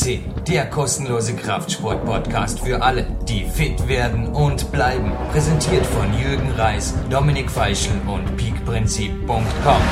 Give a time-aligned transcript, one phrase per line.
[0.00, 5.12] CC, der kostenlose Kraftsport-Podcast für alle, die fit werden und bleiben.
[5.30, 9.82] Präsentiert von Jürgen Reis, Dominik Feischl und peakprinzip.com.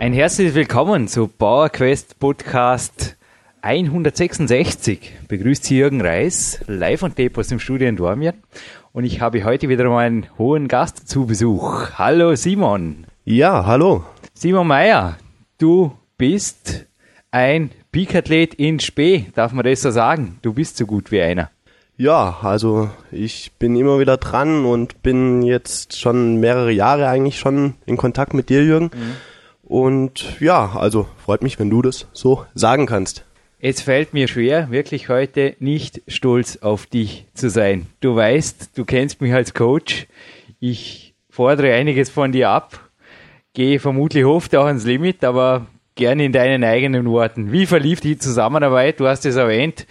[0.00, 3.16] Ein herzliches Willkommen zu PowerQuest Podcast
[3.62, 5.12] 166.
[5.28, 8.34] Begrüßt Sie Jürgen Reis, live und tape aus dem Studio in Dormien.
[8.92, 11.92] Und ich habe heute wieder mal einen hohen Gast zu Besuch.
[11.94, 13.06] Hallo Simon.
[13.24, 14.04] Ja, hallo.
[14.34, 15.18] Simon Meyer,
[15.58, 16.86] du bist
[17.30, 20.38] ein Peakathlet in Spee, darf man das so sagen?
[20.42, 21.50] Du bist so gut wie einer.
[21.96, 27.74] Ja, also ich bin immer wieder dran und bin jetzt schon mehrere Jahre eigentlich schon
[27.86, 28.90] in Kontakt mit dir, Jürgen.
[28.94, 29.16] Mhm.
[29.62, 33.24] Und ja, also freut mich, wenn du das so sagen kannst.
[33.60, 37.86] Es fällt mir schwer, wirklich heute nicht stolz auf dich zu sein.
[38.00, 40.06] Du weißt, du kennst mich als Coach.
[40.60, 42.88] Ich fordere einiges von dir ab,
[43.54, 45.66] gehe vermutlich oft auch ans Limit, aber
[45.98, 47.52] gerne in deinen eigenen Worten.
[47.52, 49.00] Wie verlief die Zusammenarbeit?
[49.00, 49.86] Du hast es erwähnt.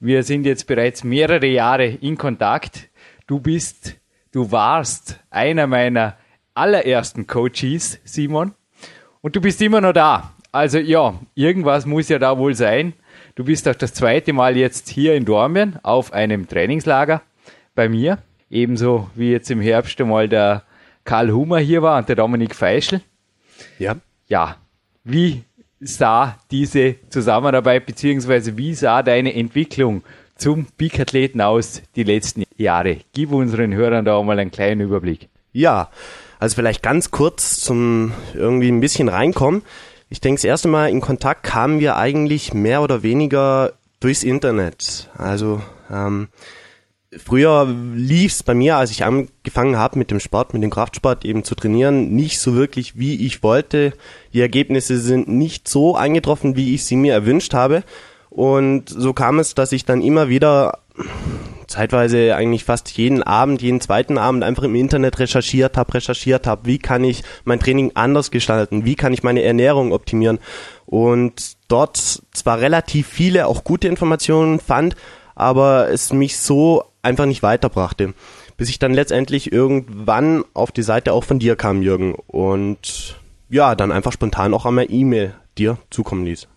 [0.00, 2.90] Wir sind jetzt bereits mehrere Jahre in Kontakt.
[3.26, 3.96] Du bist,
[4.32, 6.16] du warst einer meiner
[6.52, 8.52] allerersten Coaches, Simon.
[9.20, 10.32] Und du bist immer noch da.
[10.50, 12.92] Also ja, irgendwas muss ja da wohl sein.
[13.36, 17.22] Du bist auch das zweite Mal jetzt hier in Dormien auf einem Trainingslager
[17.74, 18.18] bei mir.
[18.50, 20.64] Ebenso wie jetzt im Herbst einmal der
[21.04, 23.00] Karl Hummer hier war und der Dominik Feischl.
[23.78, 23.96] Ja.
[24.26, 24.56] Ja.
[25.04, 25.44] Wie
[25.82, 30.02] sah diese Zusammenarbeit beziehungsweise wie sah deine Entwicklung
[30.36, 32.98] zum Peak-Athleten aus die letzten Jahre?
[33.12, 35.28] Gib unseren Hörern da mal einen kleinen Überblick.
[35.52, 35.90] Ja,
[36.38, 39.62] also vielleicht ganz kurz zum irgendwie ein bisschen reinkommen.
[40.08, 45.08] Ich denke, das erste Mal in Kontakt kamen wir eigentlich mehr oder weniger durchs Internet.
[45.16, 46.28] Also ähm,
[47.16, 51.24] früher lief es bei mir, als ich angefangen habe mit dem Sport, mit dem Kraftsport
[51.24, 53.92] eben zu trainieren, nicht so wirklich, wie ich wollte.
[54.32, 57.82] Die Ergebnisse sind nicht so eingetroffen, wie ich sie mir erwünscht habe.
[58.30, 60.78] Und so kam es, dass ich dann immer wieder
[61.66, 66.66] zeitweise eigentlich fast jeden Abend, jeden zweiten Abend einfach im Internet recherchiert habe, recherchiert habe,
[66.66, 70.38] wie kann ich mein Training anders gestalten, wie kann ich meine Ernährung optimieren
[70.84, 71.96] und dort
[72.32, 74.96] zwar relativ viele auch gute Informationen fand,
[75.34, 78.14] aber es mich so einfach nicht weiterbrachte.
[78.56, 83.20] Bis ich dann letztendlich irgendwann auf die Seite auch von dir kam, Jürgen, und
[83.50, 86.48] ja, dann einfach spontan auch einmal E-Mail dir zukommen ließ.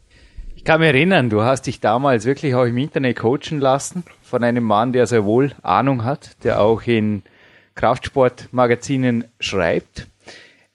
[0.55, 4.43] Ich kann mich erinnern, du hast dich damals wirklich auch im Internet coachen lassen von
[4.43, 7.23] einem Mann, der sehr wohl Ahnung hat, der auch in
[7.75, 10.07] Kraftsportmagazinen schreibt.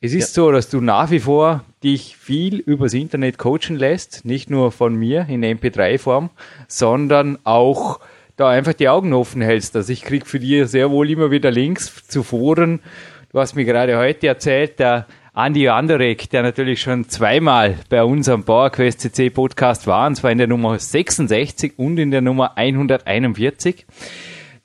[0.02, 0.44] Es ist ja.
[0.44, 4.94] so, dass du nach wie vor dich viel übers Internet coachen lässt, nicht nur von
[4.94, 6.30] mir in MP3-Form,
[6.68, 8.00] sondern auch
[8.40, 9.76] da einfach die Augen offen hältst.
[9.76, 12.80] Also ich krieg für dich sehr wohl immer wieder Links zu Foren.
[13.32, 18.44] Du hast mir gerade heute erzählt, der Andi Anderek, der natürlich schon zweimal bei unserem
[18.44, 23.86] PowerQuest CC Podcast war, und zwar in der Nummer 66 und in der Nummer 141.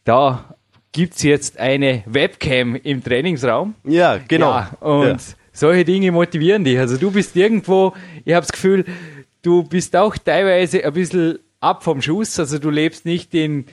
[0.06, 0.56] Da
[0.94, 3.75] gibt's jetzt eine Webcam im Trainingsraum.
[3.84, 4.52] Ja, genau.
[4.52, 5.18] Ja, und ja.
[5.52, 6.80] solche Dinge motivieren dich.
[6.80, 7.94] Also du bist irgendwo,
[8.24, 8.85] ich habe das Gefühl,
[9.41, 12.40] du bist auch teilweise ein bisschen ab vom Schuss.
[12.40, 13.66] Also du lebst nicht in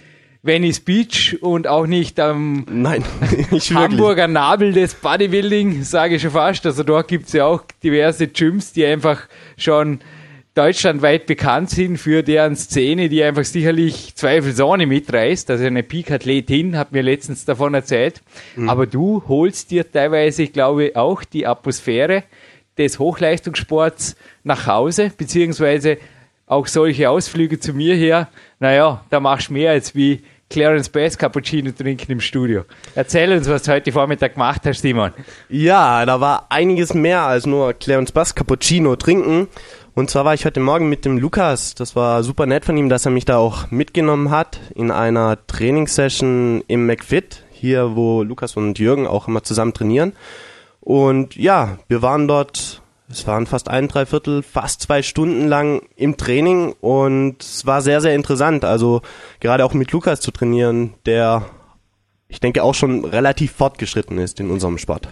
[0.42, 3.04] Venice Beach und auch nicht am Nein,
[3.74, 6.66] Hamburger Nabel des Bodybuilding, sage ich schon fast.
[6.66, 10.00] Also dort gibt's ja auch diverse Gyms, die einfach schon
[10.54, 15.48] deutschlandweit bekannt sind für deren Szene, die einfach sicherlich zweifelsohne mitreißt.
[15.50, 18.20] Also eine Peak-Athletin hat mir letztens davon erzählt.
[18.56, 18.68] Mhm.
[18.68, 22.24] Aber du holst dir teilweise, ich glaube, auch die Atmosphäre
[22.76, 25.98] des Hochleistungssports nach Hause, beziehungsweise
[26.52, 28.28] auch solche Ausflüge zu mir her.
[28.60, 32.64] Naja, da machst du mehr als wie Clarence Bass Cappuccino trinken im Studio.
[32.94, 35.12] Erzähl uns, was du heute Vormittag gemacht hast, Simon.
[35.48, 39.48] Ja, da war einiges mehr als nur Clarence Bass Cappuccino trinken.
[39.94, 41.74] Und zwar war ich heute Morgen mit dem Lukas.
[41.74, 45.38] Das war super nett von ihm, dass er mich da auch mitgenommen hat in einer
[45.46, 50.12] Trainingssession im McFit, hier wo Lukas und Jürgen auch immer zusammen trainieren.
[50.80, 56.16] Und ja, wir waren dort es waren fast ein Dreiviertel, fast zwei Stunden lang im
[56.16, 58.64] Training und es war sehr, sehr interessant.
[58.64, 59.02] Also
[59.40, 61.44] gerade auch mit Lukas zu trainieren, der
[62.28, 65.08] ich denke auch schon relativ fortgeschritten ist in unserem Sport.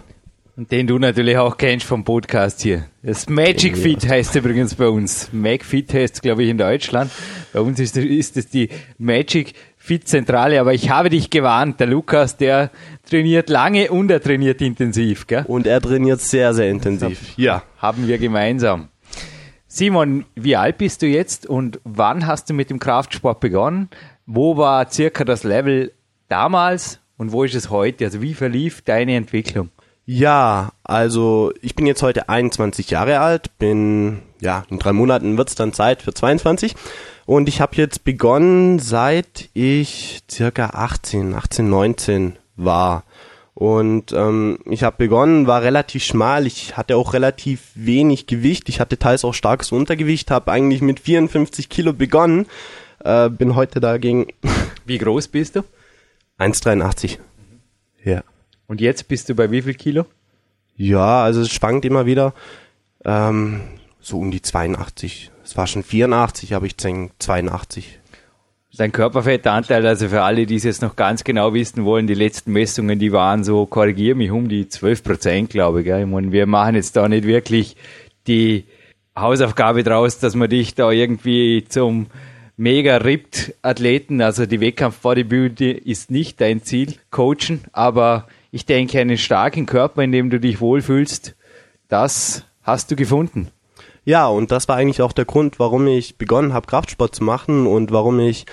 [0.57, 2.87] Und den du natürlich auch kennst vom Podcast hier.
[3.03, 3.83] Das Magic ja.
[3.83, 5.29] Fit heißt übrigens bei uns.
[5.33, 7.11] Mag Fit heißt glaube ich in Deutschland.
[7.53, 12.37] Bei uns ist, ist es die Magic Fit-Zentrale, aber ich habe dich gewarnt, der Lukas,
[12.37, 12.71] der
[13.09, 15.45] trainiert lange und er trainiert intensiv, gell?
[15.49, 17.63] Und er trainiert sehr, sehr intensiv, ja.
[17.79, 18.89] Haben wir gemeinsam.
[19.67, 23.89] Simon, wie alt bist du jetzt und wann hast du mit dem Kraftsport begonnen?
[24.27, 25.93] Wo war circa das Level
[26.29, 28.05] damals und wo ist es heute?
[28.05, 29.71] Also wie verlief deine Entwicklung?
[30.05, 35.55] Ja, also ich bin jetzt heute 21 Jahre alt, bin ja, in drei Monaten wird's
[35.55, 36.75] dann Zeit für 22.
[37.31, 43.05] Und ich habe jetzt begonnen, seit ich circa 18, 18, 19 war.
[43.55, 48.81] Und ähm, ich habe begonnen, war relativ schmal, ich hatte auch relativ wenig Gewicht, ich
[48.81, 52.47] hatte teils auch starkes Untergewicht, habe eigentlich mit 54 Kilo begonnen,
[53.05, 54.27] äh, bin heute dagegen...
[54.85, 55.61] Wie groß bist du?
[56.41, 57.19] 1,83.
[57.19, 58.11] Mhm.
[58.11, 58.25] Ja.
[58.67, 60.05] Und jetzt bist du bei wie viel Kilo?
[60.77, 62.35] Ja, also es schwankt immer wieder.
[63.05, 63.61] Ähm,
[64.01, 65.31] so um die 82.
[65.51, 67.99] Es war schon 84, aber ich denke 82.
[68.77, 72.53] Dein Körperfettanteil, also für alle, die es jetzt noch ganz genau wissen wollen, die letzten
[72.53, 75.87] Messungen, die waren so, korrigiere mich, um die 12 Prozent, glaube ich.
[75.87, 76.03] Gell?
[76.03, 77.75] Ich meine, wir machen jetzt da nicht wirklich
[78.29, 78.67] die
[79.19, 82.07] Hausaufgabe draus, dass man dich da irgendwie zum
[82.57, 89.19] mega ripped Athleten, also die Wettkampf-Bodybuilding ist nicht dein Ziel, coachen, aber ich denke, einen
[89.19, 91.35] starken Körper, in dem du dich wohlfühlst,
[91.89, 93.51] das hast du gefunden.
[94.11, 97.69] Ja, und das war eigentlich auch der Grund, warum ich begonnen habe, Kraftsport zu machen
[97.69, 98.45] und warum ich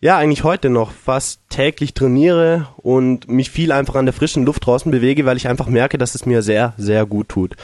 [0.00, 4.64] ja eigentlich heute noch fast täglich trainiere und mich viel einfach an der frischen Luft
[4.64, 7.56] draußen bewege, weil ich einfach merke, dass es mir sehr, sehr gut tut.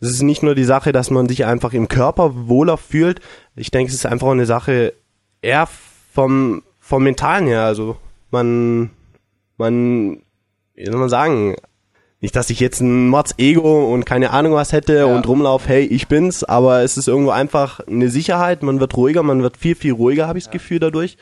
[0.00, 3.20] Es ist nicht nur die Sache, dass man sich einfach im Körper wohler fühlt.
[3.56, 4.94] Ich denke, es ist einfach eine Sache
[5.42, 5.68] eher
[6.14, 7.64] vom, vom Mentalen her.
[7.64, 7.98] Also
[8.30, 8.88] man,
[9.58, 10.22] man,
[10.74, 11.56] wie soll man sagen,
[12.20, 15.04] nicht, dass ich jetzt ein Mords-Ego und keine Ahnung was hätte ja.
[15.06, 19.22] und rumlauf, hey, ich bin's, aber es ist irgendwo einfach eine Sicherheit, man wird ruhiger,
[19.22, 20.58] man wird viel, viel ruhiger, habe ich das ja.
[20.58, 21.18] Gefühl dadurch.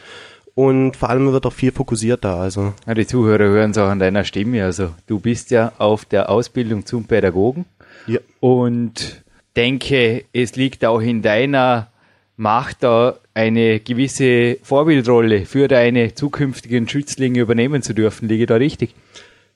[0.54, 2.36] Und vor allem man wird auch viel fokussierter.
[2.36, 2.74] Also.
[2.86, 4.64] Ja, die Zuhörer hören es auch an deiner Stimme.
[4.64, 7.64] Also du bist ja auf der Ausbildung zum Pädagogen.
[8.06, 8.20] Ja.
[8.38, 9.24] Und
[9.56, 11.88] denke, es liegt auch in deiner
[12.36, 18.28] Macht, da eine gewisse Vorbildrolle für deine zukünftigen Schützlinge übernehmen zu dürfen.
[18.28, 18.94] Liege da richtig?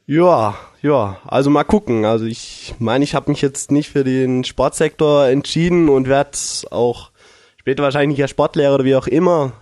[0.07, 2.05] Ja, ja, also mal gucken.
[2.05, 6.39] Also ich meine, ich habe mich jetzt nicht für den Sportsektor entschieden und werde
[6.71, 7.11] auch
[7.57, 9.53] später wahrscheinlich als Sportlehrer oder wie auch immer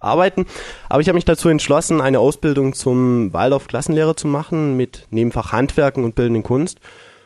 [0.00, 0.46] arbeiten.
[0.88, 6.04] Aber ich habe mich dazu entschlossen, eine Ausbildung zum Waldorf-Klassenlehrer zu machen mit Nebenfach Handwerken
[6.04, 6.80] und Bildenden Kunst.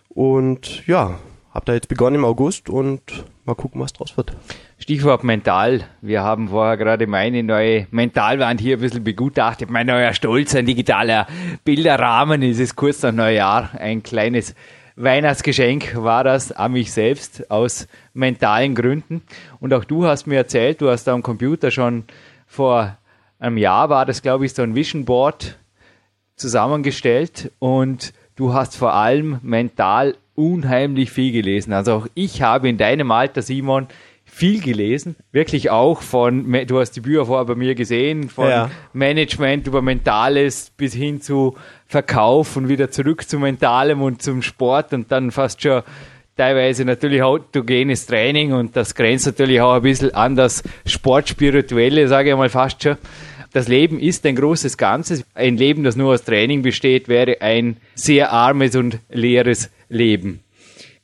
[0.08, 1.18] Und ja,
[1.52, 3.00] habe da jetzt begonnen im August und
[3.44, 4.32] mal gucken, was draus wird.
[4.79, 5.85] Stichwort mental.
[6.00, 9.69] Wir haben vorher gerade meine neue Mentalwand hier ein bisschen begutachtet.
[9.69, 11.26] Mein neuer Stolz, ein digitaler
[11.64, 12.43] Bilderrahmen.
[12.43, 13.70] Es ist kurz nach Neujahr.
[13.79, 14.55] Ein kleines
[14.97, 19.23] Weihnachtsgeschenk war das an mich selbst aus mentalen Gründen.
[19.58, 22.05] Und auch du hast mir erzählt, du hast da am Computer schon
[22.47, 22.97] vor
[23.38, 25.58] einem Jahr war das, glaube ich, so ein Vision Board
[26.37, 31.72] zusammengestellt und du hast vor allem mental unheimlich viel gelesen.
[31.72, 33.87] Also auch ich habe in deinem Alter, Simon,
[34.25, 38.70] viel gelesen, wirklich auch von, du hast die Bücher vorher bei mir gesehen, von ja.
[38.92, 41.56] Management über Mentales bis hin zu
[41.87, 45.82] Verkauf und wieder zurück zu Mentalem und zum Sport und dann fast schon
[46.37, 52.31] teilweise natürlich autogenes Training und das grenzt natürlich auch ein bisschen an das Sportspirituelle, sage
[52.31, 52.96] ich mal fast schon.
[53.52, 55.25] Das Leben ist ein großes Ganzes.
[55.34, 60.40] Ein Leben, das nur aus Training besteht, wäre ein sehr armes und leeres Leben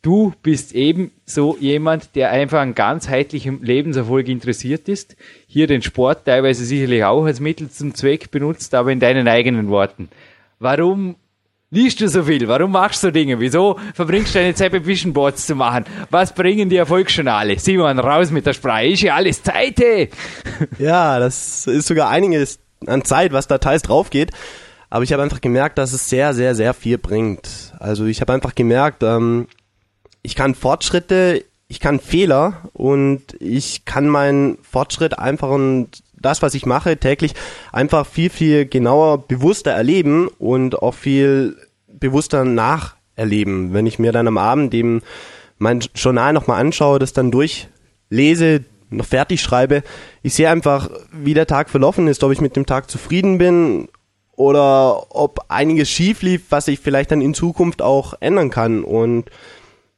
[0.07, 5.17] du bist eben so jemand, der einfach an ganzheitlichem Lebenserfolg interessiert ist,
[5.49, 9.69] hier den Sport teilweise sicherlich auch als Mittel zum Zweck benutzt, aber in deinen eigenen
[9.69, 10.09] Worten.
[10.61, 11.17] Warum
[11.73, 12.47] liest du so viel?
[12.47, 13.41] Warum machst du Dinge?
[13.41, 15.85] Wieso verbringst du deine Zeit bei Vision Boards zu machen?
[16.11, 17.59] Was bringen die Erfolgsjournale?
[17.59, 18.87] Simon, raus mit der Sprache.
[18.87, 20.09] Ist ja alles Zeit, ey.
[20.79, 24.31] Ja, das ist sogar einiges an Zeit, was da teils drauf geht.
[24.91, 27.75] Aber ich habe einfach gemerkt, dass es sehr, sehr, sehr viel bringt.
[27.79, 29.47] Also ich habe einfach gemerkt, ähm,
[30.23, 36.55] ich kann Fortschritte, ich kann Fehler und ich kann meinen Fortschritt einfach und das, was
[36.55, 37.35] ich mache täglich,
[37.73, 41.57] einfach viel, viel genauer, bewusster erleben und auch viel
[41.89, 43.73] bewusster nacherleben.
[43.73, 45.03] Wenn ich mir dann am Abend eben
[45.59, 49.83] mein Journal nochmal anschaue, das dann durchlese, noch fertig schreibe,
[50.23, 53.89] ich sehe einfach, wie der Tag verlaufen ist, ob ich mit dem Tag zufrieden bin
[54.37, 58.85] oder ob einiges schief lief, was ich vielleicht dann in Zukunft auch ändern kann.
[58.85, 59.31] Und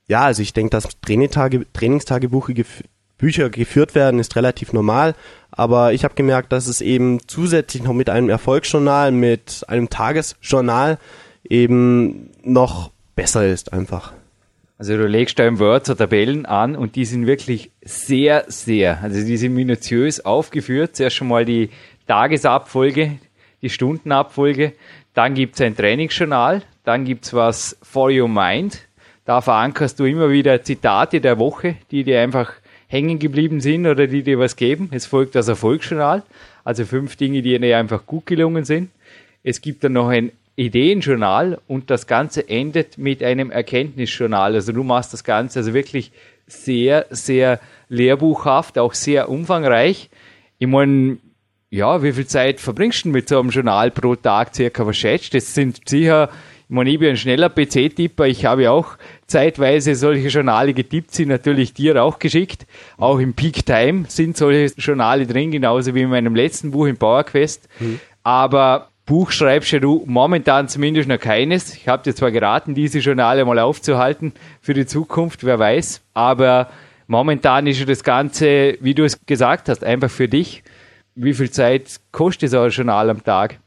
[0.06, 2.82] ja, also ich denke, dass Trainingstage, Trainingstagebuche gef
[3.18, 5.16] Bücher geführt werden, ist relativ normal.
[5.50, 10.98] Aber ich habe gemerkt, dass es eben zusätzlich noch mit einem Erfolgsjournal, mit einem Tagesjournal
[11.42, 14.12] eben noch besser ist einfach.
[14.78, 19.02] Also du legst da im Word so Tabellen an und die sind wirklich sehr, sehr,
[19.02, 20.94] also die sind minutiös aufgeführt.
[20.94, 21.70] Zuerst schon mal die
[22.06, 23.18] Tagesabfolge,
[23.62, 24.72] die Stundenabfolge,
[25.14, 28.80] dann gibt's ein Trainingsjournal, dann gibt's was for your mind,
[29.24, 32.52] da verankerst du immer wieder Zitate der Woche, die dir einfach
[32.86, 34.88] hängen geblieben sind oder die dir was geben.
[34.92, 36.22] Es folgt das Erfolgsjournal,
[36.64, 38.90] also fünf Dinge, die dir einfach gut gelungen sind.
[39.44, 44.54] Es gibt dann noch ein Ideenjournal und das Ganze endet mit einem Erkenntnisjournal.
[44.54, 46.10] Also du machst das Ganze also wirklich
[46.46, 50.08] sehr, sehr lehrbuchhaft, auch sehr umfangreich.
[50.58, 51.18] Ich meine,
[51.70, 54.86] ja, wie viel Zeit verbringst du mit so einem Journal pro Tag circa?
[54.86, 56.30] Was schätzt Das sind sicher,
[56.68, 58.26] ich meine, ich bin ein schneller PC-Tipper.
[58.26, 58.96] Ich habe auch
[59.26, 62.66] zeitweise solche Journale getippt, sind natürlich dir auch geschickt.
[62.96, 66.96] Auch im Peak Time sind solche Journale drin, genauso wie in meinem letzten Buch im
[66.96, 67.68] PowerQuest.
[67.80, 68.00] Mhm.
[68.22, 71.74] Aber Buch schreibst ja du momentan zumindest noch keines.
[71.74, 76.02] Ich habe dir zwar geraten, diese Journale mal aufzuhalten für die Zukunft, wer weiß.
[76.12, 76.68] Aber
[77.06, 80.62] momentan ist ja das Ganze, wie du es gesagt hast, einfach für dich.
[81.20, 83.58] Wie viel Zeit kostet so ein Journal am Tag?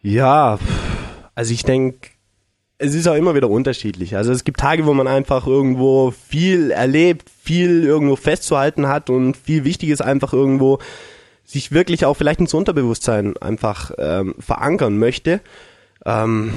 [0.00, 0.58] Ja,
[1.34, 2.08] also ich denke,
[2.78, 4.16] es ist auch immer wieder unterschiedlich.
[4.16, 9.36] Also es gibt Tage, wo man einfach irgendwo viel erlebt, viel irgendwo festzuhalten hat und
[9.36, 10.78] viel Wichtiges einfach irgendwo
[11.44, 15.40] sich wirklich auch vielleicht ins Unterbewusstsein einfach ähm, verankern möchte.
[16.06, 16.54] Ähm,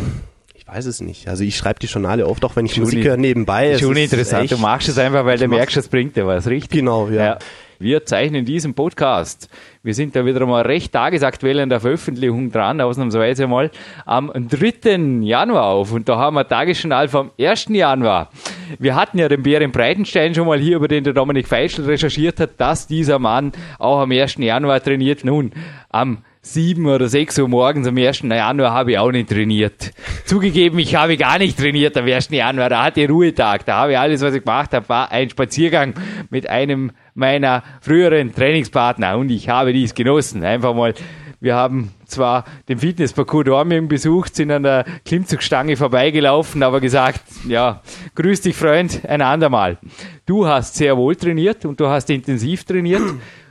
[0.53, 1.27] ich weiß es nicht.
[1.27, 3.77] Also ich schreibe die Journale oft, auch wenn ich Musik höre nebenbei.
[3.77, 4.49] Schon interessant.
[4.49, 6.71] Du machst es einfach, weil du merkst, es bringt dir was, richtig?
[6.71, 7.25] Genau, ja.
[7.25, 7.39] ja.
[7.79, 9.49] Wir zeichnen diesen Podcast.
[9.83, 13.69] Wir sind da wieder mal recht tagesaktuell in der Veröffentlichung dran, ausnahmsweise mal
[14.05, 15.21] am 3.
[15.21, 15.91] Januar auf.
[15.91, 17.67] Und da haben wir Tagesjournal vom 1.
[17.69, 18.31] Januar.
[18.79, 22.39] Wir hatten ja den Bären Breitenstein schon mal hier, über den der Dominik Feischl recherchiert
[22.39, 24.37] hat, dass dieser Mann auch am 1.
[24.37, 25.23] Januar trainiert.
[25.23, 25.51] Nun,
[25.89, 28.21] am sieben oder sechs Uhr morgens am 1.
[28.23, 29.91] Januar habe ich auch nicht trainiert.
[30.25, 32.29] Zugegeben, ich habe gar nicht trainiert am 1.
[32.29, 32.69] Januar.
[32.69, 33.65] Da hatte ich Ruhetag.
[33.65, 35.93] Da habe ich alles, was ich gemacht habe, war ein Spaziergang
[36.29, 40.43] mit einem meiner früheren Trainingspartner und ich habe dies genossen.
[40.43, 40.93] Einfach mal,
[41.39, 47.81] wir haben zwar den Fitnessparcours Dormien besucht, sind an der Klimmzugstange vorbeigelaufen, aber gesagt, ja,
[48.15, 49.77] grüß dich Freund, ein andermal.
[50.25, 53.03] Du hast sehr wohl trainiert und du hast intensiv trainiert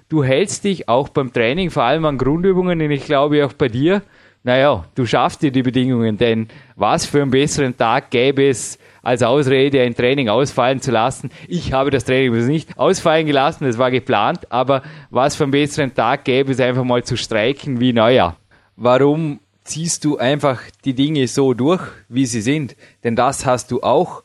[0.08, 3.68] du hältst dich auch beim Training, vor allem an Grundübungen, und ich glaube auch bei
[3.68, 4.02] dir,
[4.42, 9.22] naja, du schaffst dir die Bedingungen, denn was für einen besseren Tag gäbe es, als
[9.22, 11.30] Ausrede ein Training ausfallen zu lassen.
[11.48, 15.94] Ich habe das Training nicht ausfallen gelassen, das war geplant, aber was für einen besseren
[15.94, 18.36] Tag gäbe es einfach mal zu streiken wie Neujahr.
[18.76, 22.76] Warum ziehst du einfach die Dinge so durch, wie sie sind?
[23.02, 24.22] Denn das hast du auch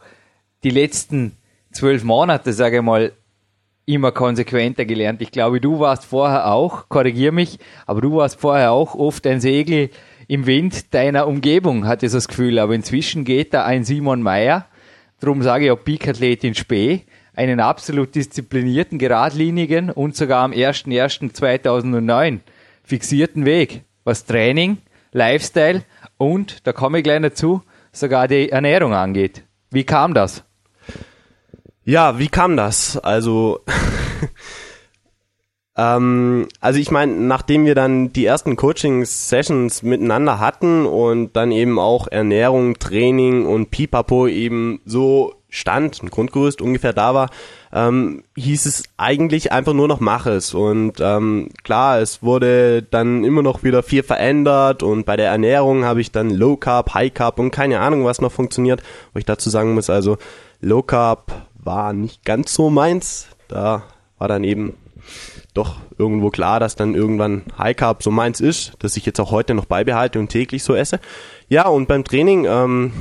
[0.63, 1.37] die letzten
[1.71, 3.11] zwölf Monate, sage ich mal,
[3.85, 5.21] immer konsequenter gelernt.
[5.21, 9.41] Ich glaube, du warst vorher auch, korrigier mich, aber du warst vorher auch oft ein
[9.41, 9.89] Segel
[10.27, 12.59] im Wind deiner Umgebung, hatte ich das Gefühl.
[12.59, 14.65] Aber inzwischen geht da ein Simon Meyer,
[15.19, 17.01] darum sage ich auch Peak-Athletin Spee,
[17.33, 22.39] einen absolut disziplinierten, geradlinigen und sogar am 01.01.2009
[22.83, 24.77] fixierten Weg, was Training,
[25.11, 25.83] Lifestyle
[26.17, 27.61] und, da komme ich gleich dazu,
[27.91, 29.43] sogar die Ernährung angeht.
[29.69, 30.43] Wie kam das?
[31.83, 32.97] Ja, wie kam das?
[32.97, 33.61] Also,
[35.77, 41.79] ähm, also ich meine, nachdem wir dann die ersten Coaching-Sessions miteinander hatten und dann eben
[41.79, 47.29] auch Ernährung, Training und Pipapo eben so stand, ein Grundgerüst ungefähr da war,
[47.73, 50.53] ähm, hieß es eigentlich einfach nur noch mach es.
[50.53, 55.83] Und ähm, klar, es wurde dann immer noch wieder viel verändert und bei der Ernährung
[55.83, 58.83] habe ich dann Low Carb, High Carb und keine Ahnung, was noch funktioniert.
[59.13, 60.17] Wo ich dazu sagen muss, also
[60.61, 61.31] Low Carb
[61.63, 63.27] war nicht ganz so meins.
[63.47, 63.83] Da
[64.17, 64.73] war dann eben
[65.53, 69.31] doch irgendwo klar, dass dann irgendwann High Carb so meins ist, dass ich jetzt auch
[69.31, 70.99] heute noch beibehalte und täglich so esse.
[71.49, 72.93] Ja, und beim Training, ähm,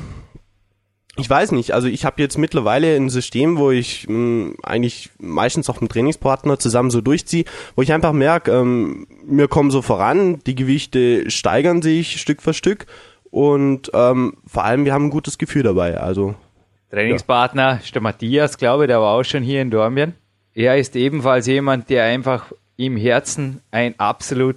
[1.16, 5.10] ich weiß nicht, also ich habe jetzt mittlerweile ein System, wo ich mh, hm, eigentlich
[5.18, 7.44] meistens auch mit Trainingspartner zusammen so durchziehe,
[7.76, 12.54] wo ich einfach merke, ähm, wir kommen so voran, die Gewichte steigern sich Stück für
[12.54, 12.86] Stück
[13.30, 15.98] und ähm, vor allem wir haben ein gutes Gefühl dabei.
[15.98, 16.34] Also
[16.90, 20.14] Trainingspartner ist der Matthias, glaube ich, der war auch schon hier in Dormien.
[20.54, 24.56] Er ist ebenfalls jemand, der einfach im Herzen ein absolut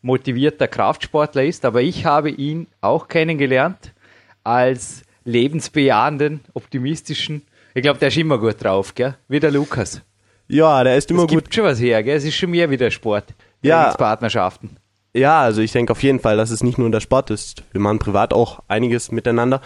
[0.00, 3.92] motivierter Kraftsportler ist, aber ich habe ihn auch kennengelernt
[4.44, 7.42] als lebensbejahenden, optimistischen.
[7.74, 9.16] Ich glaube, der ist immer gut drauf, gell?
[9.28, 10.02] Wie der Lukas.
[10.48, 11.44] Ja, der ist immer es gut.
[11.44, 12.16] gibt schon was her, gell?
[12.16, 13.26] Es ist schon mehr wie der Sport.
[13.62, 13.94] Ja.
[13.94, 14.76] Partnerschaften.
[15.14, 17.62] Ja, also ich denke auf jeden Fall, dass es nicht nur der Sport ist.
[17.72, 19.60] Wir machen privat auch einiges miteinander.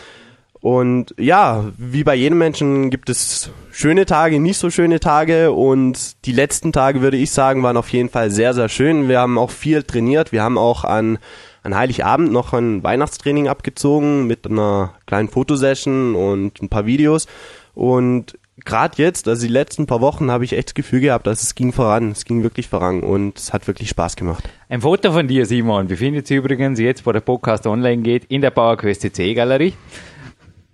[0.61, 6.25] Und ja, wie bei jedem Menschen gibt es schöne Tage, nicht so schöne Tage und
[6.25, 9.09] die letzten Tage würde ich sagen, waren auf jeden Fall sehr, sehr schön.
[9.09, 10.33] Wir haben auch viel trainiert.
[10.33, 11.19] Wir haben auch an,
[11.63, 17.27] an Heiligabend noch ein Weihnachtstraining abgezogen mit einer kleinen Fotosession und ein paar Videos.
[17.75, 21.43] Und gerade jetzt, also die letzten paar Wochen, habe ich echt das Gefühl gehabt, dass
[21.43, 22.13] es ging voran.
[22.13, 24.49] Es ging wirklich voran und es hat wirklich Spaß gemacht.
[24.69, 28.41] Ein Foto von dir, Simon, befindet sich übrigens jetzt, wo der Podcast online geht, in
[28.41, 29.75] der PowerQuest C Galerie.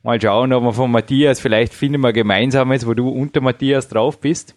[0.05, 4.19] Mal schauen, ob wir von Matthias, vielleicht finden wir gemeinsames, wo du unter Matthias drauf
[4.19, 4.57] bist.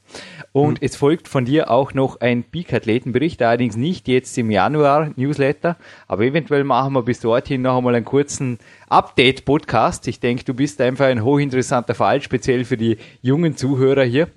[0.51, 0.85] Und mhm.
[0.85, 6.63] es folgt von dir auch noch ein Peak-Athletenbericht, allerdings nicht jetzt im Januar-Newsletter, aber eventuell
[6.63, 8.57] machen wir bis dorthin noch einmal einen kurzen
[8.89, 10.07] Update-Podcast.
[10.07, 14.29] Ich denke, du bist einfach ein hochinteressanter Fall, speziell für die jungen Zuhörer hier.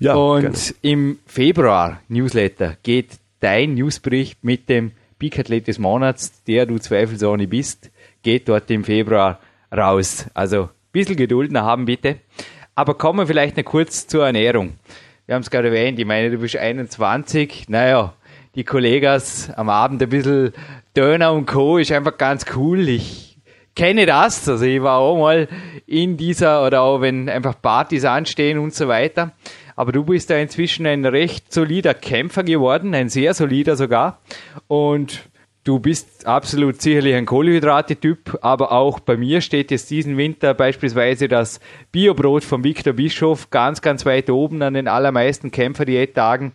[0.00, 0.56] Ja, und gerne.
[0.82, 4.90] im Februar Newsletter geht dein Newsbericht mit dem
[5.20, 7.92] Peak-Athlet des Monats, der du zweifelsohne bist,
[8.24, 9.38] geht dort im Februar
[9.74, 10.26] raus.
[10.34, 12.16] Also ein bisschen Geduld noch haben bitte.
[12.74, 14.74] Aber kommen wir vielleicht noch kurz zur Ernährung.
[15.26, 17.68] Wir haben es gerade erwähnt, ich meine, du bist 21.
[17.68, 18.14] Naja,
[18.54, 20.52] die Kollegas am Abend ein bisschen
[20.96, 21.78] Döner und Co.
[21.78, 22.88] ist einfach ganz cool.
[22.88, 23.38] Ich
[23.76, 24.48] kenne das.
[24.48, 25.48] Also ich war auch mal
[25.86, 29.32] in dieser oder auch wenn einfach Partys anstehen und so weiter.
[29.76, 34.18] Aber du bist da inzwischen ein recht solider Kämpfer geworden, ein sehr solider sogar.
[34.66, 35.29] Und
[35.70, 41.28] du bist absolut sicherlich ein Kohlenhydrate-Typ, aber auch bei mir steht jetzt diesen Winter beispielsweise
[41.28, 41.60] das
[41.92, 46.50] Biobrot von Viktor Bischof ganz, ganz weit oben an den allermeisten Kämpfer-Diättagen.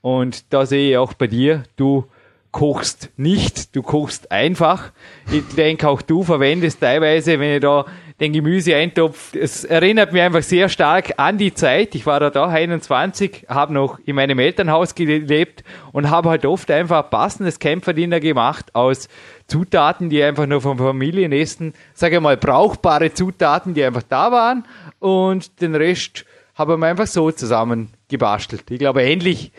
[0.00, 2.06] Und da sehe ich auch bei dir, du
[2.52, 4.92] kochst nicht, du kochst einfach.
[5.30, 7.84] Ich denke, auch du verwendest teilweise, wenn ich da
[8.20, 11.94] den Gemüseeintopf, es erinnert mich einfach sehr stark an die Zeit.
[11.94, 16.70] Ich war da da 21, habe noch in meinem Elternhaus gelebt und habe halt oft
[16.70, 19.08] einfach passendes Kämpferdiener gemacht aus
[19.48, 24.64] Zutaten, die einfach nur vom Familienessen, sage ich mal, brauchbare Zutaten, die einfach da waren
[25.00, 28.70] und den Rest haben wir einfach so zusammen gebastelt.
[28.70, 29.50] Ich glaube, endlich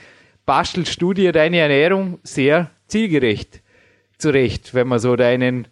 [0.46, 3.62] bastelst du dir deine Ernährung sehr zielgerecht
[4.18, 5.68] zurecht, wenn man so deinen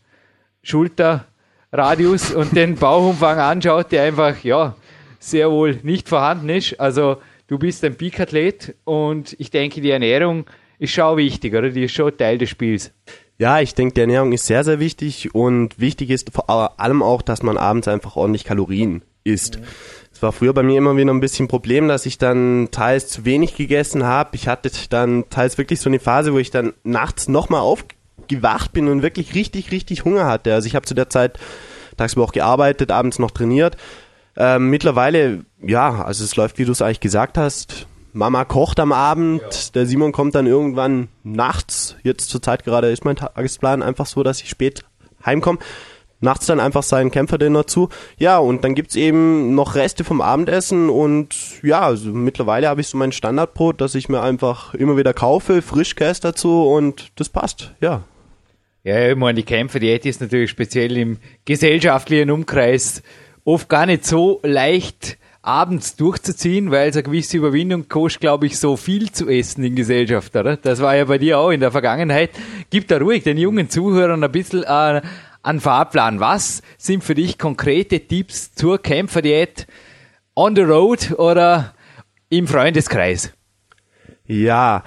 [1.73, 4.75] Schulterradius und den Bauchumfang anschaut, der einfach, ja,
[5.17, 6.79] sehr wohl nicht vorhanden ist.
[6.79, 10.45] Also du bist ein Peak-Athlet und ich denke, die Ernährung
[10.77, 11.69] ist schon wichtig, oder?
[11.69, 12.91] Die ist schon Teil des Spiels.
[13.39, 17.23] Ja, ich denke, die Ernährung ist sehr, sehr wichtig und wichtig ist vor allem auch,
[17.23, 19.59] dass man abends einfach ordentlich Kalorien isst.
[19.59, 19.65] Mhm
[20.23, 23.25] war früher bei mir immer wieder ein bisschen ein Problem, dass ich dann teils zu
[23.25, 24.35] wenig gegessen habe.
[24.35, 27.61] Ich hatte dann teils wirklich so eine Phase, wo ich dann nachts nochmal
[28.19, 30.53] aufgewacht bin und wirklich richtig, richtig Hunger hatte.
[30.53, 31.39] Also ich habe zu der Zeit
[31.97, 33.77] tagsüber auch gearbeitet, abends noch trainiert.
[34.35, 37.87] Ähm, mittlerweile, ja, also es läuft, wie du es eigentlich gesagt hast.
[38.13, 39.71] Mama kocht am Abend, ja.
[39.73, 41.95] der Simon kommt dann irgendwann nachts.
[42.03, 44.85] Jetzt zur Zeit gerade ist mein Tagesplan einfach so, dass ich spät
[45.25, 45.59] heimkomme
[46.23, 47.89] nachts dann einfach seinen Kämpferdinner zu.
[48.17, 52.87] Ja, und dann gibt's eben noch Reste vom Abendessen und ja, also mittlerweile habe ich
[52.87, 57.73] so mein Standardbrot, das ich mir einfach immer wieder kaufe, Frischkäse dazu und das passt,
[57.81, 58.03] ja.
[58.83, 63.01] Ja, ich meine, die Kämpferdiät ist natürlich speziell im gesellschaftlichen Umkreis
[63.45, 68.59] oft gar nicht so leicht abends durchzuziehen, weil es eine gewisse Überwindung kostet, glaube ich,
[68.59, 70.57] so viel zu essen in Gesellschaft, oder?
[70.57, 72.31] Das war ja bei dir auch in der Vergangenheit.
[72.69, 75.01] Gib da ruhig den jungen Zuhörern ein bisschen äh,
[75.43, 76.19] an Fahrplan.
[76.19, 79.65] Was sind für dich konkrete Tipps zur Kämpferdiät
[80.35, 81.73] on the road oder
[82.29, 83.31] im Freundeskreis?
[84.25, 84.83] Ja,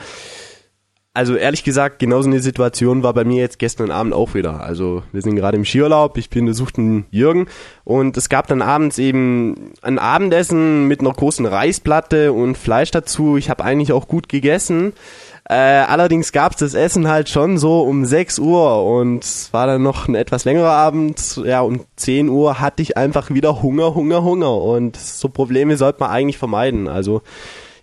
[1.17, 4.61] also ehrlich gesagt, genauso eine Situation war bei mir jetzt gestern Abend auch wieder.
[4.61, 7.47] Also wir sind gerade im Skiurlaub, ich bin besuchten Jürgen
[7.85, 13.39] und es gab dann abends eben ein Abendessen mit einer großen Reisplatte und Fleisch dazu.
[13.39, 14.93] Ich habe eigentlich auch gut gegessen.
[15.49, 19.83] Äh, allerdings gab's das Essen halt schon so um 6 Uhr und es war dann
[19.83, 21.41] noch ein etwas längerer Abend.
[21.47, 26.01] Ja, um 10 Uhr hatte ich einfach wieder Hunger, Hunger, Hunger und so Probleme sollte
[26.01, 26.89] man eigentlich vermeiden.
[26.89, 27.23] Also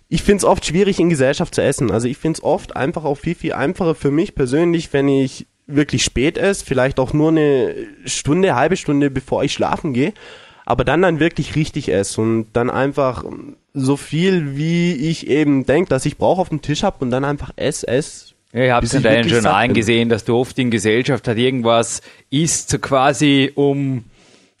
[0.08, 1.90] ich find's oft schwierig in Gesellschaft zu essen.
[1.90, 6.04] Also ich find's oft einfach auch viel, viel einfacher für mich persönlich, wenn ich wirklich
[6.04, 10.12] spät esse, vielleicht auch nur eine Stunde, halbe Stunde bevor ich schlafen gehe
[10.66, 13.24] aber dann dann wirklich richtig esse und dann einfach
[13.74, 17.24] so viel, wie ich eben denke, dass ich brauche auf dem Tisch habe und dann
[17.24, 18.34] einfach esse, esse.
[18.52, 22.02] Ja, ich habe es in deinen Journalen gesehen, dass du oft in Gesellschaft hat irgendwas
[22.30, 24.04] isst, so quasi um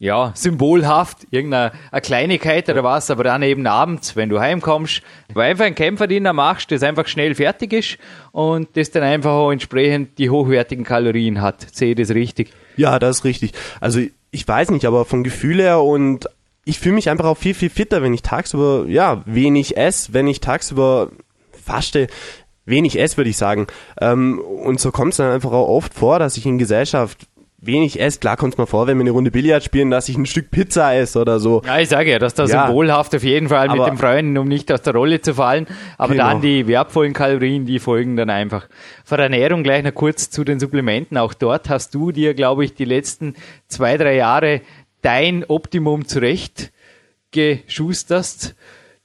[0.04, 5.00] ja, symbolhaft, irgendeine eine Kleinigkeit oder was, aber dann eben abends, wenn du heimkommst,
[5.32, 7.98] weil einfach ein Kämpferdiener machst, das einfach schnell fertig ist
[8.30, 11.74] und das dann einfach auch entsprechend die hochwertigen Kalorien hat.
[11.74, 12.52] Sehe ich das richtig?
[12.76, 13.52] Ja, das ist richtig.
[13.80, 16.28] Also ich weiß nicht, aber vom Gefühl her und
[16.66, 20.26] ich fühle mich einfach auch viel, viel fitter, wenn ich tagsüber, ja, wenig esse, wenn
[20.26, 21.12] ich tagsüber
[21.64, 22.08] faste,
[22.66, 23.68] wenig esse, würde ich sagen.
[24.02, 27.26] Ähm, und so kommt es dann einfach auch oft vor, dass ich in Gesellschaft
[27.66, 28.18] wenig esse.
[28.18, 30.50] Klar kommt es mal vor, wenn wir eine Runde Billard spielen, dass ich ein Stück
[30.50, 31.62] Pizza esse oder so.
[31.64, 32.66] Ja, ich sage ja, dass das ja.
[32.66, 35.66] symbolhaft auf jeden Fall mit den Freunden, um nicht aus der Rolle zu fallen.
[35.98, 36.28] Aber genau.
[36.28, 38.68] dann die wertvollen Kalorien, die folgen dann einfach.
[39.04, 41.16] Vor der Ernährung gleich noch kurz zu den Supplementen.
[41.16, 43.34] Auch dort hast du dir, glaube ich, die letzten
[43.68, 44.60] zwei, drei Jahre
[45.02, 46.72] dein Optimum zurecht
[47.30, 48.54] geschusterst.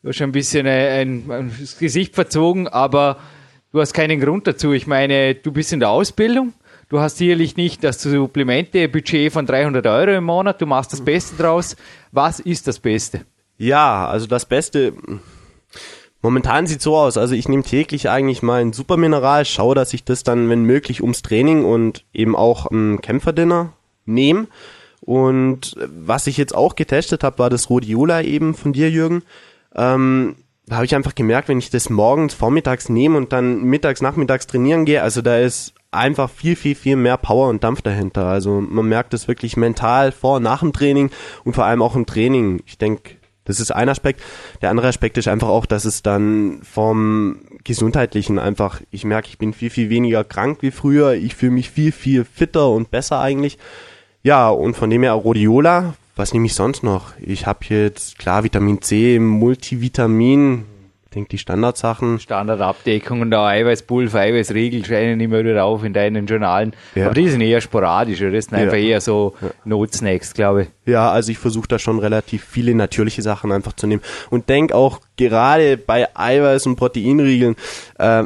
[0.01, 3.17] Du hast ein bisschen ein, ein, das Gesicht verzogen, aber
[3.73, 4.71] du hast keinen Grund dazu.
[4.71, 6.53] Ich meine, du bist in der Ausbildung
[6.89, 10.59] Du hast sicherlich nicht das Supplemente-Budget von 300 Euro im Monat.
[10.59, 11.75] Du machst das Beste draus.
[12.11, 13.25] Was ist das Beste?
[13.59, 14.93] Ja, also das Beste.
[16.23, 17.15] Momentan sieht so aus.
[17.15, 21.03] Also ich nehme täglich eigentlich mal ein Supermineral, schaue, dass ich das dann, wenn möglich,
[21.03, 23.73] ums Training und eben auch am Kämpferdinner
[24.05, 24.47] nehme.
[25.01, 29.21] Und was ich jetzt auch getestet habe, war das Rhodiola eben von dir, Jürgen.
[29.75, 34.01] Ähm, da habe ich einfach gemerkt, wenn ich das morgens, vormittags nehme und dann mittags,
[34.01, 38.25] nachmittags trainieren gehe, also da ist einfach viel, viel, viel mehr Power und Dampf dahinter.
[38.25, 41.09] Also man merkt es wirklich mental vor und nach dem Training
[41.43, 42.61] und vor allem auch im Training.
[42.65, 44.21] Ich denke, das ist ein Aspekt.
[44.61, 49.39] Der andere Aspekt ist einfach auch, dass es dann vom Gesundheitlichen einfach, ich merke, ich
[49.39, 51.13] bin viel, viel weniger krank wie früher.
[51.13, 53.57] Ich fühle mich viel, viel fitter und besser eigentlich.
[54.21, 57.13] Ja, und von dem her Rhodiola, was nehme ich sonst noch?
[57.19, 60.65] Ich habe jetzt, klar, Vitamin C, Multivitamin,
[61.09, 62.19] ich denke, die Standardsachen.
[62.19, 66.73] Standardabdeckung und auch Eiweißpulver, Eiweißriegel scheinen immer wieder auf in deinen Journalen.
[66.93, 67.05] Ja.
[67.05, 68.89] Aber die sind eher sporadisch, das sind einfach ja.
[68.89, 69.33] eher so
[69.65, 70.67] Notsnacks, glaube ich.
[70.85, 74.03] Ja, also ich versuche da schon relativ viele natürliche Sachen einfach zu nehmen.
[74.29, 77.55] Und denke auch gerade bei Eiweiß- und Proteinriegeln,
[77.97, 78.25] äh,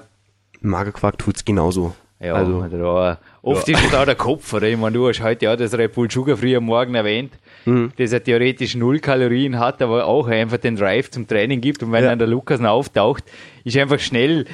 [0.60, 1.96] Magerquark tut's genauso.
[2.20, 3.78] Ja, also, da, oft ja.
[3.78, 4.68] ist es auch der Kopf, oder?
[4.68, 7.32] Ich meine, du hast heute ja das Red Bull Sugar am Morgen erwähnt
[7.66, 7.92] mhm.
[7.98, 11.84] das ja theoretisch null Kalorien hat, aber auch einfach den Drive zum Training gibt.
[11.84, 12.10] Und wenn ja.
[12.10, 13.24] dann der Lukas noch auftaucht,
[13.64, 14.46] ist einfach schnell.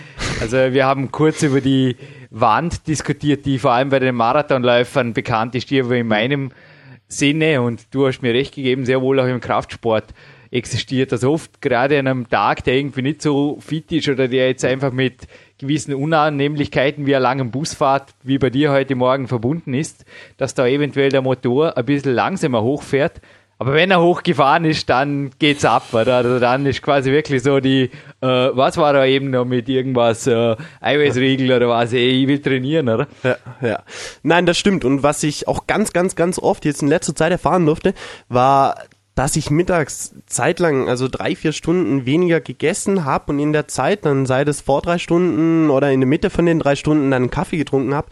[0.41, 1.95] Also wir haben kurz über die
[2.29, 6.51] Wand diskutiert, die vor allem bei den Marathonläufern bekannt ist, die aber in meinem
[7.07, 10.05] Sinne, und du hast mir recht gegeben, sehr wohl auch im Kraftsport
[10.51, 11.11] existiert.
[11.11, 14.65] Also oft gerade an einem Tag, der irgendwie nicht so fit ist oder der jetzt
[14.65, 15.27] einfach mit
[15.59, 20.05] gewissen Unannehmlichkeiten wie einer langen Busfahrt, wie bei dir heute Morgen verbunden ist,
[20.37, 23.21] dass da eventuell der Motor ein bisschen langsamer hochfährt.
[23.61, 26.15] Aber wenn er hochgefahren ist, dann geht's ab, oder?
[26.15, 27.91] Also dann ist quasi wirklich so die,
[28.21, 32.39] äh, was war da eben noch mit irgendwas, äh, Eiweißriegel oder was, ey, ich will
[32.39, 33.07] trainieren, oder?
[33.21, 33.83] Ja, ja.
[34.23, 34.85] Nein, das stimmt.
[34.85, 37.93] Und was ich auch ganz, ganz, ganz oft jetzt in letzter Zeit erfahren durfte,
[38.29, 38.75] war,
[39.19, 44.05] dass ich mittags zeitlang, also drei, vier Stunden weniger gegessen habe und in der Zeit,
[44.05, 47.23] dann sei das vor drei Stunden oder in der Mitte von den drei Stunden dann
[47.23, 48.07] einen Kaffee getrunken habe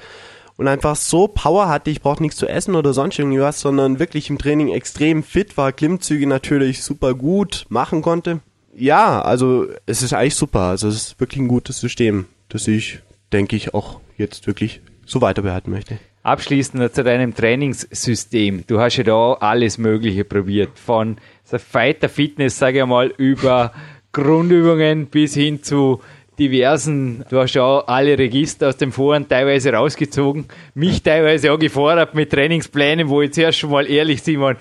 [0.57, 3.99] und einfach so Power hatte, ich brauchte nichts zu essen oder sonst irgendwie was, sondern
[3.99, 8.41] wirklich im Training extrem fit war, Klimmzüge natürlich super gut machen konnte.
[8.75, 12.99] Ja, also es ist eigentlich super, also es ist wirklich ein gutes System, das ich,
[13.31, 15.99] denke ich, auch jetzt wirklich so weiter behalten möchte.
[16.27, 18.65] Abschließend zu deinem Trainingssystem.
[18.67, 20.77] Du hast ja da alles Mögliche probiert.
[20.77, 23.71] Von Fighter Fitness, sage ich mal, über
[24.11, 26.01] Grundübungen bis hin zu
[26.37, 32.13] diversen, du hast ja alle Register aus dem Foren teilweise rausgezogen, mich teilweise auch gefordert
[32.13, 34.57] mit Trainingsplänen, wo ich zuerst schon mal ehrlich, Simon,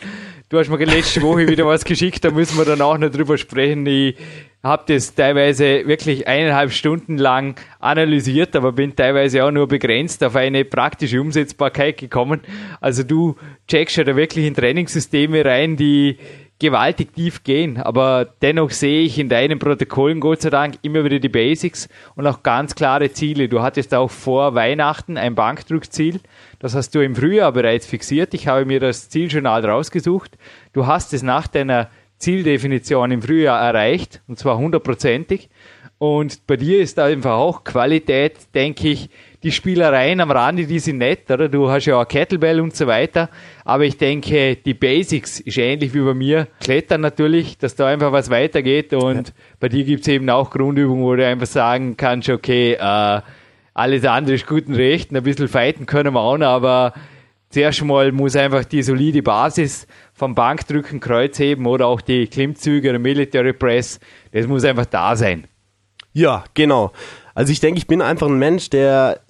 [0.48, 3.36] du hast mir letzte Woche wieder was geschickt, da müssen wir dann auch noch drüber
[3.36, 3.86] sprechen.
[3.86, 4.16] Ich
[4.62, 10.36] habe das teilweise wirklich eineinhalb Stunden lang analysiert, aber bin teilweise auch nur begrenzt auf
[10.36, 12.40] eine praktische Umsetzbarkeit gekommen.
[12.80, 13.36] Also du
[13.68, 16.18] checkst ja da wirklich in Trainingssysteme rein, die
[16.58, 21.18] gewaltig tief gehen, aber dennoch sehe ich in deinen Protokollen Gott sei Dank immer wieder
[21.18, 23.48] die Basics und auch ganz klare Ziele.
[23.48, 26.20] Du hattest auch vor Weihnachten ein Bankdruckziel,
[26.66, 28.34] das hast du im Frühjahr bereits fixiert.
[28.34, 30.36] Ich habe mir das Zieljournal rausgesucht.
[30.72, 35.48] Du hast es nach deiner Zieldefinition im Frühjahr erreicht, und zwar hundertprozentig.
[35.98, 39.10] Und bei dir ist da einfach auch Qualität, denke ich,
[39.44, 41.48] die Spielereien am Rande, die sind nett, oder?
[41.48, 43.30] Du hast ja auch Kettlebell und so weiter.
[43.64, 46.48] Aber ich denke, die Basics ist ähnlich wie bei mir.
[46.58, 48.92] Klettern natürlich, dass da einfach was weitergeht.
[48.92, 49.34] Und ja.
[49.60, 53.20] bei dir gibt's eben auch Grundübungen, wo du einfach sagen kannst, okay, äh,
[53.76, 56.94] alles andere ist guten Rechten, ein bisschen fighten können wir auch noch, aber
[57.50, 62.98] zuerst mal muss einfach die solide Basis vom Bankdrücken, Kreuzheben oder auch die Klimmzüge oder
[62.98, 64.00] Military Press,
[64.32, 65.46] das muss einfach da sein.
[66.14, 66.92] Ja, genau.
[67.34, 69.20] Also ich denke, ich bin einfach ein Mensch, der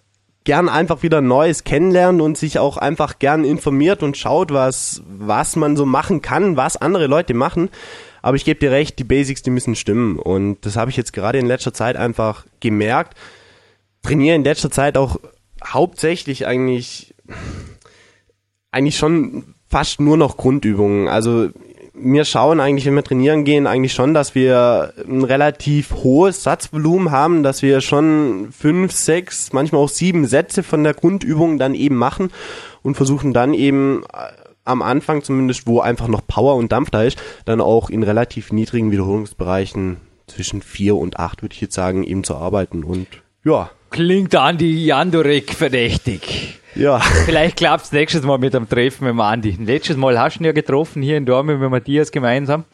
[0.44, 5.56] gern einfach wieder Neues kennenlernt und sich auch einfach gern informiert und schaut, was, was
[5.56, 7.68] man so machen kann, was andere Leute machen.
[8.22, 10.20] Aber ich gebe dir recht, die Basics, die müssen stimmen.
[10.20, 13.16] Und das habe ich jetzt gerade in letzter Zeit einfach gemerkt.
[14.07, 15.16] Trainiere in letzter Zeit auch
[15.64, 17.14] hauptsächlich eigentlich,
[18.71, 21.09] eigentlich schon fast nur noch Grundübungen.
[21.09, 21.49] Also
[21.92, 27.11] wir schauen eigentlich, wenn wir trainieren gehen, eigentlich schon, dass wir ein relativ hohes Satzvolumen
[27.11, 31.97] haben, dass wir schon fünf, sechs, manchmal auch sieben Sätze von der Grundübung dann eben
[31.97, 32.31] machen
[32.83, 34.29] und versuchen dann eben äh,
[34.64, 38.53] am Anfang zumindest, wo einfach noch Power und Dampf da ist, dann auch in relativ
[38.53, 43.07] niedrigen Wiederholungsbereichen zwischen vier und acht, würde ich jetzt sagen, eben zu arbeiten und
[43.45, 43.71] ja.
[43.90, 46.61] Klingt an die Jandorek verdächtig.
[46.75, 46.99] Ja.
[47.01, 49.57] Vielleicht klappt es nächstes Mal mit dem Treffen mit dem Andi.
[49.59, 52.64] Letztes Mal hast du ihn ja getroffen hier in Dortmund mit Matthias gemeinsam.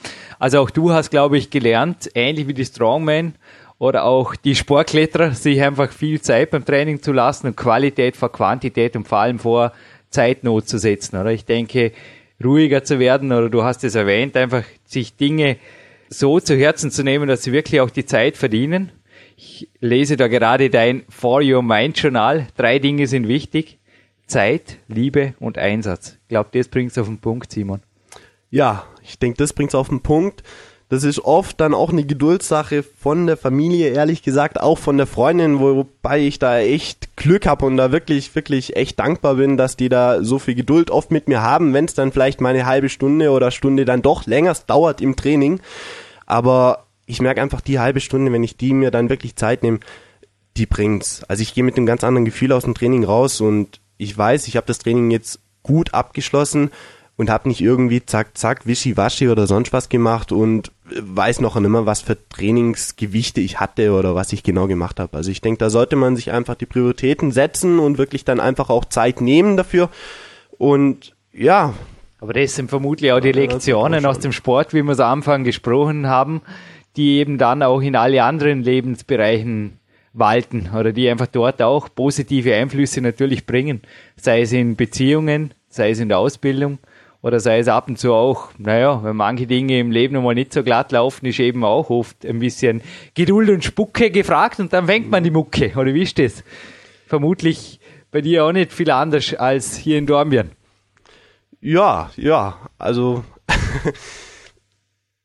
[0.40, 3.34] Also auch du hast, glaube ich, gelernt, ähnlich wie die Strongman
[3.78, 8.32] oder auch die Sportkletterer, sich einfach viel Zeit beim Training zu lassen und Qualität vor
[8.32, 9.72] Quantität und vor allem vor
[10.10, 11.16] Zeitnot zu setzen.
[11.16, 11.92] Oder ich denke,
[12.42, 15.56] ruhiger zu werden oder du hast es erwähnt, einfach sich Dinge
[16.08, 18.92] so zu Herzen zu nehmen, dass sie wirklich auch die Zeit verdienen.
[19.44, 22.46] Ich lese da gerade dein For Your Mind Journal.
[22.56, 23.80] Drei Dinge sind wichtig.
[24.28, 26.18] Zeit, Liebe und Einsatz.
[26.22, 27.80] Ich glaube, das bringt es auf den Punkt, Simon.
[28.50, 30.44] Ja, ich denke, das bringt es auf den Punkt,
[30.92, 35.06] Das ist oft dann auch eine Geduldssache von der Familie, ehrlich gesagt, auch von der
[35.06, 39.76] Freundin, wobei ich da echt Glück habe und da wirklich, wirklich echt dankbar bin, dass
[39.76, 42.66] die da so viel Geduld oft mit mir haben, wenn es dann vielleicht mal eine
[42.66, 45.60] halbe Stunde oder Stunde dann doch länger dauert im Training.
[46.26, 49.80] Aber ich merke einfach die halbe Stunde, wenn ich die mir dann wirklich Zeit nehme,
[50.56, 51.22] die bringt's.
[51.28, 54.48] Also ich gehe mit einem ganz anderen Gefühl aus dem Training raus und ich weiß,
[54.48, 56.70] ich habe das Training jetzt gut abgeschlossen
[57.16, 61.68] und habe nicht irgendwie zack, zack, wischiwaschi oder sonst was gemacht und weiß noch nicht
[61.68, 65.16] mehr, was für Trainingsgewichte ich hatte oder was ich genau gemacht habe.
[65.16, 68.70] Also ich denke, da sollte man sich einfach die Prioritäten setzen und wirklich dann einfach
[68.70, 69.90] auch Zeit nehmen dafür.
[70.58, 71.74] Und ja.
[72.20, 75.44] Aber das sind vermutlich auch die Lektionen aus dem Sport, wie wir es am Anfang
[75.44, 76.40] gesprochen haben,
[76.96, 79.78] die eben dann auch in alle anderen Lebensbereichen
[80.12, 83.80] walten oder die einfach dort auch positive Einflüsse natürlich bringen,
[84.16, 86.78] sei es in Beziehungen, sei es in der Ausbildung
[87.22, 90.52] oder sei es ab und zu auch, naja, wenn manche Dinge im Leben nochmal nicht
[90.52, 92.82] so glatt laufen, ist eben auch oft ein bisschen
[93.14, 95.72] Geduld und Spucke gefragt und dann fängt man die Mucke.
[95.76, 96.44] Oder wie ist das?
[97.06, 100.50] Vermutlich bei dir auch nicht viel anders als hier in Dornbirn.
[101.60, 103.24] Ja, ja, also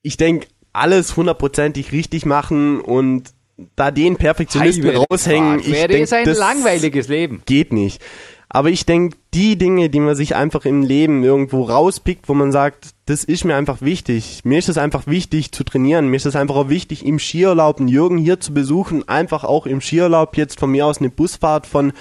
[0.03, 0.47] ich denke,
[0.77, 3.33] alles hundertprozentig richtig machen und
[3.75, 7.41] da den Perfektionisten raushängen, ich wäre denk, ein langweiliges Leben.
[7.45, 8.01] Geht nicht.
[8.49, 12.53] Aber ich denke, die Dinge, die man sich einfach im Leben irgendwo rauspickt, wo man
[12.53, 14.41] sagt, das ist mir einfach wichtig.
[14.45, 16.07] Mir ist es einfach wichtig zu trainieren.
[16.07, 19.07] Mir ist es einfach auch wichtig, im Skiurlaub einen Jürgen hier zu besuchen.
[19.07, 21.91] Einfach auch im Skiurlaub jetzt von mir aus eine Busfahrt von,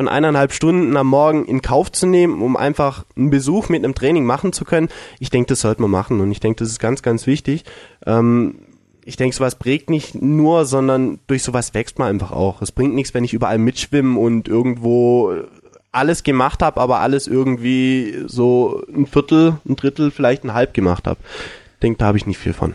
[0.00, 3.94] von eineinhalb Stunden am Morgen in Kauf zu nehmen, um einfach einen Besuch mit einem
[3.94, 4.88] Training machen zu können.
[5.18, 7.64] Ich denke, das sollte man machen und ich denke, das ist ganz, ganz wichtig.
[8.06, 8.60] Ähm,
[9.04, 12.62] ich denke, sowas prägt nicht nur, sondern durch sowas wächst man einfach auch.
[12.62, 15.34] Es bringt nichts, wenn ich überall mitschwimme und irgendwo
[15.92, 21.06] alles gemacht habe, aber alles irgendwie so ein Viertel, ein Drittel, vielleicht ein Halb gemacht
[21.06, 21.20] habe.
[21.74, 22.74] Ich denke, da habe ich nicht viel von.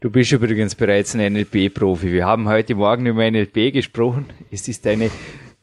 [0.00, 2.10] Du bist übrigens bereits ein NLP-Profi.
[2.10, 4.26] Wir haben heute Morgen über NLP gesprochen.
[4.50, 5.08] Es ist eine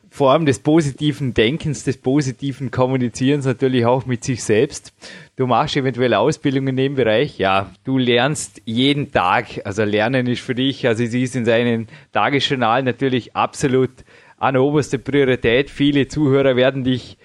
[0.09, 4.93] Form des positiven Denkens, des positiven Kommunizierens natürlich auch mit sich selbst.
[5.35, 7.37] Du machst eventuell Ausbildungen in dem Bereich.
[7.37, 9.61] Ja, du lernst jeden Tag.
[9.65, 13.91] Also Lernen ist für dich, also es ist in seinen Tagesjournal natürlich absolut
[14.37, 15.69] an oberster Priorität.
[15.69, 17.17] Viele Zuhörer werden dich,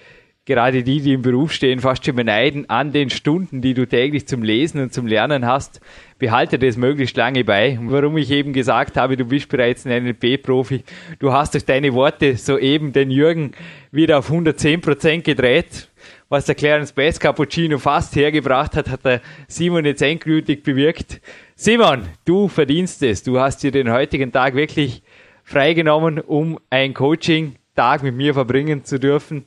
[0.45, 4.27] gerade die, die im Beruf stehen, fast schon beneiden an den Stunden, die du täglich
[4.27, 5.81] zum Lesen und zum Lernen hast.
[6.19, 7.77] Behalte das möglichst lange bei.
[7.79, 10.83] Und warum ich eben gesagt habe, du bist bereits ein NLP-Profi.
[11.19, 13.51] Du hast durch deine Worte soeben den Jürgen
[13.91, 15.89] wieder auf 110 Prozent gedreht.
[16.29, 21.21] Was der Clarence Bass Cappuccino fast hergebracht hat, hat der Simon jetzt endgültig bewirkt.
[21.55, 23.23] Simon, du verdienst es.
[23.23, 25.01] Du hast dir den heutigen Tag wirklich
[25.43, 29.45] freigenommen, um ein Coaching-Tag mit mir verbringen zu dürfen.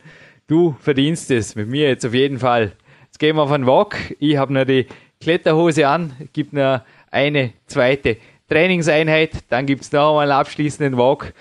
[0.48, 2.72] Du verdienst es mit mir jetzt auf jeden Fall.
[3.04, 4.16] Jetzt gehen wir auf einen Walk.
[4.18, 4.86] Ich habe noch die
[5.20, 6.80] Kletterhose an, gibt noch
[7.10, 8.16] eine zweite
[8.48, 11.34] Trainingseinheit, dann gibt's noch einmal einen abschließenden Walk.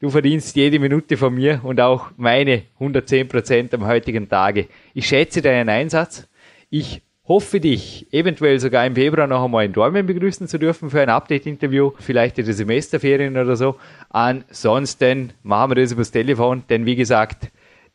[0.00, 4.68] Du verdienst jede Minute von mir und auch meine 110 Prozent am heutigen Tage.
[4.94, 6.26] Ich schätze deinen Einsatz.
[6.70, 11.02] Ich hoffe dich eventuell sogar im Februar noch einmal in Dormen begrüßen zu dürfen für
[11.02, 13.76] ein Update-Interview, vielleicht in der Semesterferien oder so.
[14.08, 17.50] Ansonsten machen wir das übers Telefon, denn wie gesagt,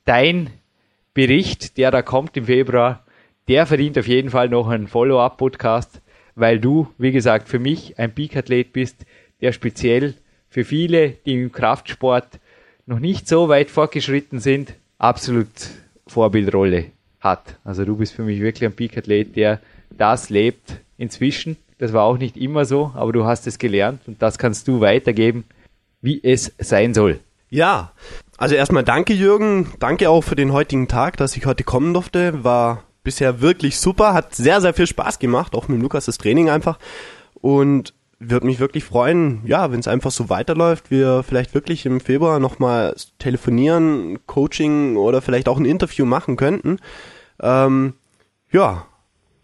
[0.05, 0.49] dein
[1.13, 3.05] Bericht, der da kommt im Februar,
[3.47, 6.01] der verdient auf jeden Fall noch einen Follow-up-Podcast,
[6.35, 9.05] weil du, wie gesagt, für mich ein Peak-Athlet bist,
[9.41, 10.13] der speziell
[10.49, 12.39] für viele, die im Kraftsport
[12.85, 15.47] noch nicht so weit fortgeschritten sind, absolut
[16.07, 16.85] Vorbildrolle
[17.19, 17.57] hat.
[17.63, 19.59] Also du bist für mich wirklich ein Peak-Athlet, der
[19.89, 21.57] das lebt inzwischen.
[21.77, 24.81] Das war auch nicht immer so, aber du hast es gelernt und das kannst du
[24.81, 25.43] weitergeben,
[26.01, 27.19] wie es sein soll.
[27.49, 27.93] Ja,
[28.38, 32.43] also erstmal danke Jürgen, danke auch für den heutigen Tag, dass ich heute kommen durfte.
[32.43, 36.49] War bisher wirklich super, hat sehr, sehr viel Spaß gemacht, auch mit Lukas das Training
[36.49, 36.77] einfach.
[37.33, 42.01] Und würde mich wirklich freuen, ja, wenn es einfach so weiterläuft, wir vielleicht wirklich im
[42.01, 46.77] Februar nochmal telefonieren, Coaching oder vielleicht auch ein Interview machen könnten.
[47.41, 47.93] Ähm,
[48.51, 48.85] ja.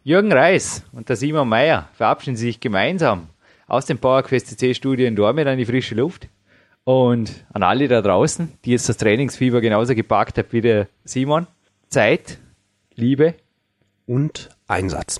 [0.04, 3.30] Jürgen Reis und der Simon Meyer verabschieden sich gemeinsam
[3.66, 6.28] aus dem PowerQuest CC Studio in Dortmund an die frische Luft.
[6.86, 11.48] Und an alle da draußen, die jetzt das Trainingsfieber genauso gepackt hat wie der Simon,
[11.90, 12.38] Zeit,
[12.94, 13.34] Liebe
[14.06, 15.20] und Einsatz.